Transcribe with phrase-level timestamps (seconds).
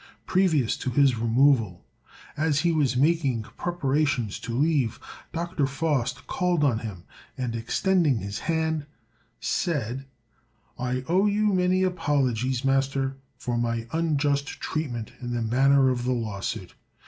[0.25, 1.85] Previous to his removal,
[2.35, 4.99] as he was making preparations to leave,
[5.31, 5.67] Dr.
[5.67, 7.03] Faust called on him,
[7.37, 8.87] and, extending his hand,
[9.39, 10.07] said,
[10.79, 16.13] "I owe you many apologies, master, for my unjust treatment in the matter of the
[16.13, 16.73] lawsuit.